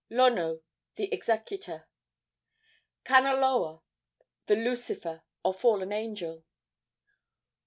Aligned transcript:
Lono, 0.09 0.61
the 0.95 1.13
executor. 1.13 1.87
Kanaloa, 3.05 3.83
the 4.47 4.55
Lucifer, 4.55 5.21
or 5.43 5.53
fallen 5.53 5.91
angel. 5.91 6.43